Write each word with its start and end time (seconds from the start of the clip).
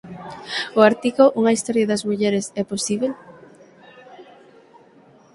O 0.79 0.79
artigo 0.89 1.25
"Unha 1.39 1.55
historia 1.57 1.89
das 1.91 2.05
mulleres 2.09 2.45
é 2.61 2.63
posíbel? 2.71 3.11